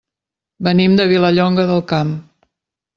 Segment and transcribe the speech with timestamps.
[0.67, 2.19] Venim de Vilallonga del Camp.